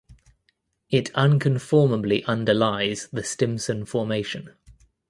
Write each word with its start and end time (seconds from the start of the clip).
It 0.89 1.13
unconformably 1.13 2.25
underlies 2.25 3.07
the 3.09 3.23
Stimson 3.23 3.85
formation. 3.85 4.55